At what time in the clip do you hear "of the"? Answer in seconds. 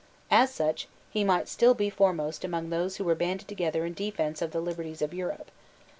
4.41-4.59